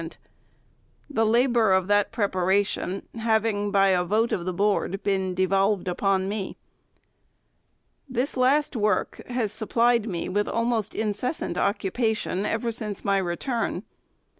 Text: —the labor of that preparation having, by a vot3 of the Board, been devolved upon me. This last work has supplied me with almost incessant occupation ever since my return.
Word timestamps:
—the 1.11 1.25
labor 1.27 1.71
of 1.73 1.85
that 1.87 2.11
preparation 2.11 3.03
having, 3.19 3.69
by 3.69 3.89
a 3.89 4.03
vot3 4.03 4.31
of 4.31 4.45
the 4.45 4.51
Board, 4.51 5.03
been 5.03 5.35
devolved 5.35 5.87
upon 5.87 6.27
me. 6.27 6.57
This 8.09 8.35
last 8.35 8.75
work 8.75 9.21
has 9.27 9.51
supplied 9.51 10.07
me 10.09 10.27
with 10.27 10.47
almost 10.47 10.95
incessant 10.95 11.55
occupation 11.55 12.47
ever 12.47 12.71
since 12.71 13.05
my 13.05 13.19
return. 13.19 13.83